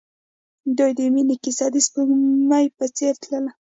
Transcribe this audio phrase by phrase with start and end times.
[0.63, 3.51] د دوی د مینې کیسه د سپوږمۍ په څېر تلله.